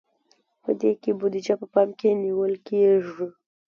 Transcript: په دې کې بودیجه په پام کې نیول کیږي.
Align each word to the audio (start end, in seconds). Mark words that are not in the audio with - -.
په 0.63 0.71
دې 0.79 0.91
کې 1.01 1.11
بودیجه 1.19 1.55
په 1.61 1.65
پام 1.73 1.89
کې 1.99 2.19
نیول 2.23 2.53
کیږي. 2.67 3.27